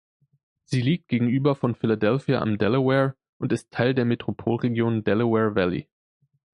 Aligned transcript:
Sie 0.63 0.81
liegt 0.81 1.09
gegenüber 1.09 1.53
von 1.53 1.75
Philadelphia 1.75 2.39
am 2.41 2.57
Delaware 2.57 3.13
und 3.37 3.53
ist 3.53 3.69
Teil 3.69 3.93
der 3.93 4.03
Metropolregion 4.03 5.03
Delaware 5.03 5.53
Valley. 5.53 5.87